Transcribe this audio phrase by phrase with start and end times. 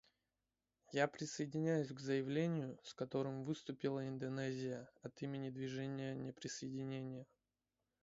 [0.93, 7.27] Я присоединяюсь к заявлению, с которым выступила Индонезия от имени Движения неприсоединения.